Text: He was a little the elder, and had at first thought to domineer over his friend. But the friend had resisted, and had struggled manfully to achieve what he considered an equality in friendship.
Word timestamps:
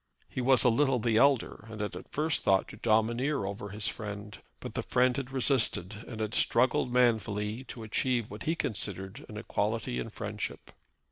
He 0.27 0.41
was 0.41 0.63
a 0.63 0.69
little 0.69 0.97
the 0.97 1.17
elder, 1.17 1.63
and 1.69 1.79
had 1.79 1.95
at 1.95 2.11
first 2.11 2.41
thought 2.41 2.67
to 2.69 2.77
domineer 2.77 3.45
over 3.45 3.69
his 3.69 3.87
friend. 3.87 4.35
But 4.59 4.73
the 4.73 4.81
friend 4.81 5.15
had 5.15 5.29
resisted, 5.29 5.93
and 6.07 6.19
had 6.21 6.33
struggled 6.33 6.91
manfully 6.91 7.63
to 7.65 7.83
achieve 7.83 8.31
what 8.31 8.41
he 8.45 8.55
considered 8.55 9.23
an 9.29 9.37
equality 9.37 9.99
in 9.99 10.09
friendship. 10.09 10.71